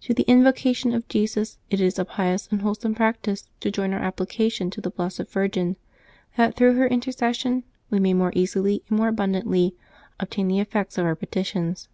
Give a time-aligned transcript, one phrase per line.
[0.00, 4.00] To the invocation of Jesus it is a pious and wholesome practice to join our
[4.00, 5.76] application to the Blessed Virgin,
[6.38, 9.76] that, through her intercession, we may more easily and more abundantly
[10.18, 11.86] obtain the effects of our petitions.